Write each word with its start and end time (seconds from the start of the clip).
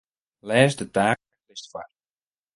Lês 0.47 0.73
de 0.79 0.85
takelist 0.95 1.65
foar. 1.71 1.89